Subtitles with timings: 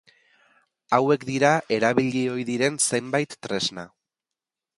[0.97, 3.87] Hauek dira erabili ohi diren zenbait tresna.